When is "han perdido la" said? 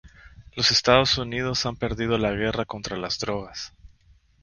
1.67-2.31